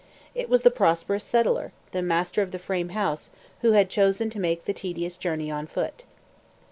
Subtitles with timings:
[0.33, 4.39] It was the prosperous settler, the master of the frame house, who had chosen to
[4.39, 6.05] make the tedious journey on foot.